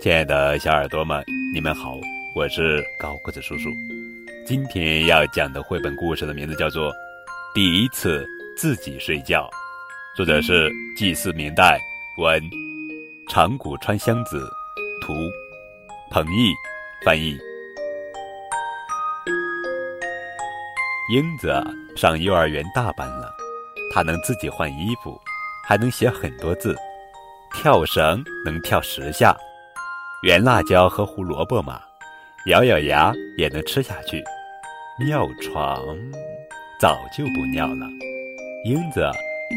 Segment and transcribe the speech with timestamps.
[0.00, 1.98] 亲爱的小耳朵们，你们好，
[2.32, 3.68] 我是高个子叔叔。
[4.46, 6.92] 今天要讲的绘本故事的名字叫做
[7.52, 8.24] 《第一次
[8.56, 9.50] 自己睡觉》，
[10.16, 11.80] 作者是祭祀明代
[12.16, 12.40] 文
[13.28, 14.48] 长谷川香子，
[15.00, 15.12] 图
[16.12, 16.52] 彭毅
[17.04, 17.36] 翻译。
[21.12, 21.52] 英子
[21.96, 23.34] 上幼儿园大班了，
[23.92, 25.20] 她能自己换衣服，
[25.66, 26.76] 还能写很多字。
[27.52, 29.36] 跳绳能跳十下，
[30.22, 31.80] 圆辣椒和胡萝卜嘛，
[32.46, 34.20] 咬咬牙也能吃下去。
[35.06, 35.96] 尿床
[36.80, 37.86] 早就不尿了，
[38.64, 39.08] 英子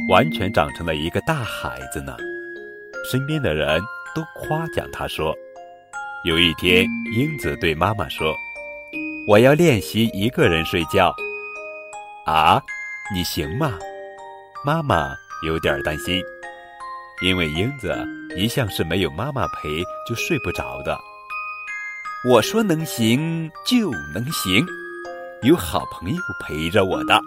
[0.07, 2.15] 完全长成了一个大孩子呢。
[3.09, 3.81] 身边的人
[4.13, 5.35] 都夸奖他说
[6.25, 8.35] ：“有一天，英子对妈妈说
[9.27, 11.11] ：‘我要练习一个人睡觉。’
[12.27, 12.61] 啊，
[13.15, 13.79] 你行吗？”
[14.63, 15.15] 妈妈
[15.47, 16.21] 有点担心。
[17.21, 17.95] 因为英子
[18.35, 20.99] 一向是没有妈妈陪就睡不着的。
[22.27, 24.65] 我说能行就能行，
[25.43, 27.19] 有好朋友陪着我的。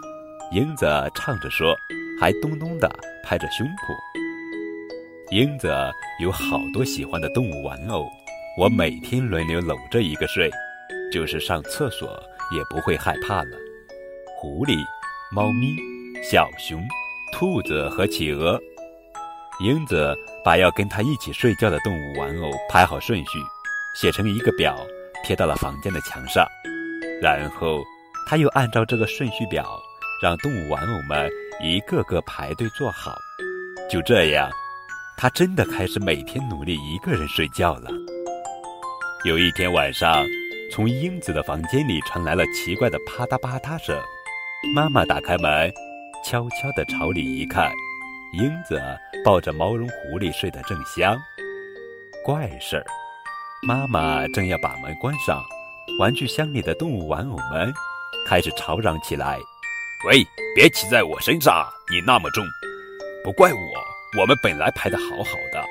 [0.51, 1.77] 英子唱着说，
[2.21, 2.91] 还咚咚的
[3.23, 3.95] 拍着胸脯。
[5.31, 5.73] 英子
[6.21, 8.09] 有好多喜欢的动物玩偶，
[8.59, 10.51] 我每天轮流搂着一个睡，
[11.13, 12.21] 就是上厕所
[12.53, 13.57] 也不会害怕了。
[14.37, 14.77] 狐狸、
[15.33, 15.77] 猫咪、
[16.23, 16.85] 小熊、
[17.33, 18.61] 兔子和企鹅。
[19.61, 23.39] 英子把要跟他一起睡觉的动物玩偶排好顺序，
[23.95, 24.77] 写成一个表，
[25.23, 26.45] 贴到了房间的墙上。
[27.23, 27.83] 然后，
[28.27, 29.81] 他又按照这个顺序表，
[30.21, 31.31] 让动物玩偶们
[31.63, 33.17] 一个个排队坐好。
[33.89, 34.51] 就这样，
[35.17, 37.91] 他真的开始每天努力一个人睡觉了。
[39.25, 40.27] 有一天晚上，
[40.73, 43.97] 从英子的房间里传来了奇怪的啪嗒啪嗒声。
[44.75, 45.73] 妈妈打开门，
[46.25, 47.71] 悄悄地朝里一看。
[48.37, 48.83] 英子
[49.25, 51.17] 抱着毛绒狐狸睡得正香，
[52.25, 52.85] 怪事儿，
[53.63, 55.41] 妈妈正要把门关上，
[56.01, 57.73] 玩具箱里的动物玩偶们
[58.27, 59.39] 开始吵嚷起来
[60.09, 60.27] ：“喂，
[60.57, 62.45] 别骑在我身上，你那么重！
[63.23, 65.65] 不怪我，我们本来排得好好的，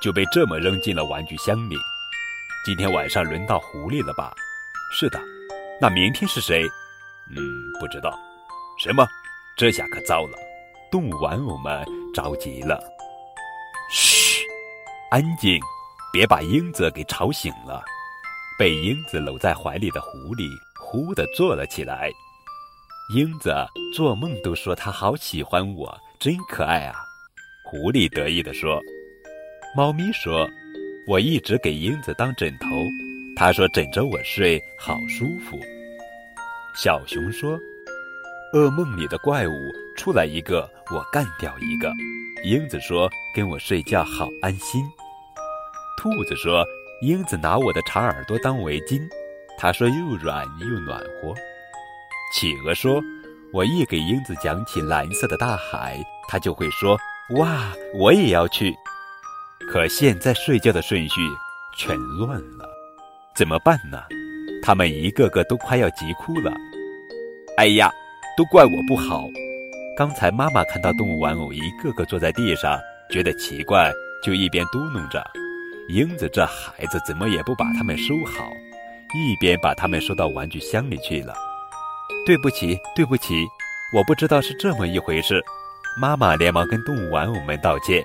[0.00, 1.76] 就被这么扔进了玩具箱里。
[2.64, 4.32] 今天晚上轮到狐狸了吧？
[4.90, 5.20] 是的，
[5.78, 6.66] 那明天是谁？
[7.28, 7.36] 嗯，
[7.78, 8.18] 不知道。
[8.82, 9.06] 什么？
[9.54, 10.38] 这下可糟了！”
[10.94, 11.84] 动物玩偶们
[12.14, 12.80] 着急了，
[13.90, 14.46] 嘘，
[15.10, 15.58] 安静，
[16.12, 17.82] 别把英子给吵醒了。
[18.56, 22.12] 被英子搂在怀里的狐狸忽地坐了起来。
[23.12, 23.52] 英子
[23.92, 26.94] 做梦都说他好喜欢我，真可爱啊！
[27.64, 28.80] 狐狸得意地说。
[29.76, 30.48] 猫咪说
[31.10, 32.68] ：“我一直给英子当枕头，
[33.34, 35.58] 他说枕着我睡好舒服。”
[36.80, 37.58] 小熊说。
[38.54, 39.52] 噩梦里的怪物
[39.96, 41.92] 出来一个，我干掉一个。
[42.44, 44.80] 英子说：“跟我睡觉好安心。”
[45.98, 46.64] 兔子说
[47.02, 49.02] ：“英子拿我的长耳朵当围巾，
[49.58, 51.34] 他说又软又暖和。”
[52.32, 53.02] 企鹅说
[53.52, 56.96] ：“我一给英子讲起蓝色的大海，他就会说：
[57.30, 58.72] 哇，我也要去。
[59.68, 61.20] 可现在睡觉的顺序
[61.76, 62.68] 全乱了，
[63.34, 64.00] 怎么办呢？
[64.62, 66.52] 他们一个个都快要急哭了。
[67.56, 67.90] 哎呀！
[68.36, 69.28] 都怪我不好。
[69.96, 72.78] 刚才妈妈看到动物玩偶一个个坐在地上，
[73.10, 73.92] 觉得奇怪，
[74.24, 75.24] 就一边嘟哝着
[75.88, 78.50] ：“英子这孩子怎么也不把它们收好。”
[79.16, 81.32] 一边把它们收到玩具箱里去了。
[82.26, 83.46] 对不起，对不起，
[83.94, 85.40] 我不知道是这么一回事。
[85.96, 88.02] 妈妈连忙跟动物玩偶们道歉。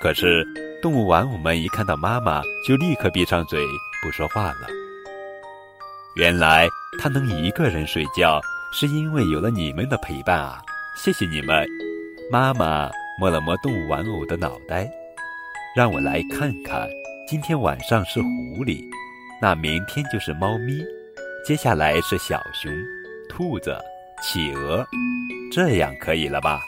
[0.00, 0.42] 可是
[0.80, 3.62] 动物玩偶们一看到妈妈，就立刻闭上嘴
[4.02, 4.68] 不说话了。
[6.16, 6.66] 原来
[6.98, 8.40] 他能一个人睡觉。
[8.70, 10.62] 是因为有了你们的陪伴啊！
[10.96, 11.66] 谢谢你们。
[12.30, 14.88] 妈妈摸了摸动物玩偶的脑袋，
[15.74, 16.86] 让我来看看。
[17.26, 18.84] 今天晚上是狐狸，
[19.40, 20.84] 那明天就是猫咪，
[21.44, 22.70] 接下来是小熊、
[23.28, 23.76] 兔子、
[24.22, 24.86] 企鹅，
[25.50, 26.60] 这样可以了吧？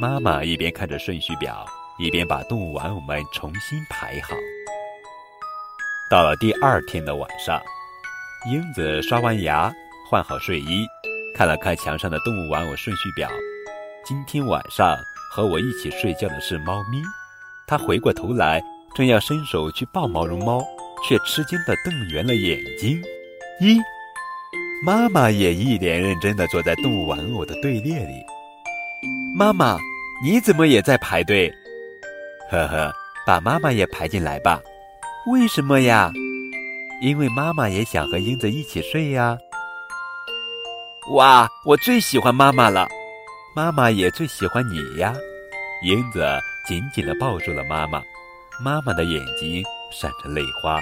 [0.00, 1.64] 妈妈一边看着顺序表，
[1.98, 4.34] 一边把动物玩偶们重新排好。
[6.10, 7.62] 到了第二天的晚上，
[8.50, 9.72] 英子刷完牙，
[10.08, 10.84] 换好睡衣。
[11.40, 13.26] 看了看墙上的动物玩偶顺序表，
[14.04, 14.94] 今天晚上
[15.30, 17.00] 和我一起睡觉的是猫咪。
[17.66, 18.62] 他回过头来，
[18.94, 20.62] 正要伸手去抱毛绒猫，
[21.02, 23.02] 却吃惊地瞪圆了眼睛。
[23.58, 23.80] 咦，
[24.84, 28.22] 妈妈也一脸认真地坐在动物玩偶的队列里。
[29.34, 29.78] 妈妈，
[30.22, 31.50] 你怎么也在排队？
[32.50, 32.92] 呵呵，
[33.26, 34.60] 把妈妈也排进来吧。
[35.26, 36.12] 为什么呀？
[37.00, 39.38] 因为妈妈也想和英子一起睡呀。
[41.10, 42.86] 哇，我最喜欢妈妈了，
[43.52, 45.12] 妈妈也最喜欢你呀。
[45.82, 46.24] 英子
[46.68, 48.00] 紧紧地抱住了妈妈，
[48.62, 49.60] 妈妈的眼睛
[49.90, 50.80] 闪着泪花。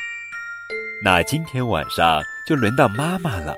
[1.03, 3.57] 那今天晚上就轮到妈妈了。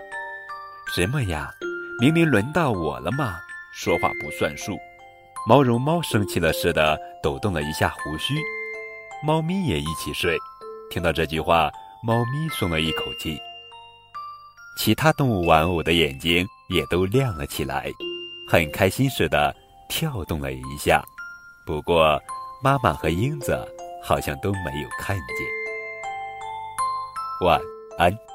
[0.95, 1.51] 什么呀？
[1.99, 3.41] 明明轮到我了嘛！
[3.73, 4.79] 说话不算数。
[5.49, 8.35] 毛绒猫生气了似的抖动了一下胡须。
[9.25, 10.39] 猫咪也一起睡。
[10.89, 11.69] 听到这句话，
[12.01, 13.37] 猫咪松了一口气。
[14.77, 17.91] 其他动物玩偶的眼睛也都亮了起来，
[18.49, 19.55] 很开心似的
[19.89, 21.03] 跳动了一下。
[21.67, 22.19] 不过，
[22.63, 23.57] 妈妈和英子
[24.03, 25.47] 好像都没有看见。
[27.47, 27.61] 晚
[27.99, 28.30] 安。